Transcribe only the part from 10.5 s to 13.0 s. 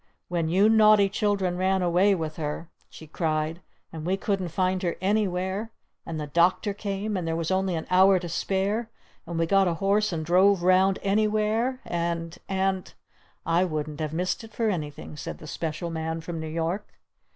round anywhere? And And"